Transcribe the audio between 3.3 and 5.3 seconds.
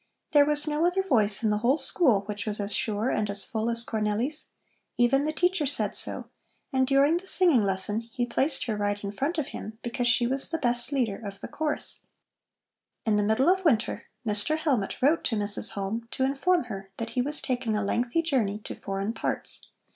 full as Cornelli's. Even